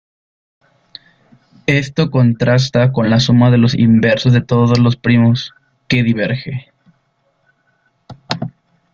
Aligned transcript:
Esto 1.67 2.09
contrasta 2.09 2.91
con 2.91 3.11
la 3.11 3.19
suma 3.19 3.51
de 3.51 3.59
los 3.59 3.75
inversos 3.75 4.33
de 4.33 4.41
todos 4.41 4.79
los 4.79 4.95
primos, 4.95 5.53
que 5.87 6.01
diverge. 6.01 6.73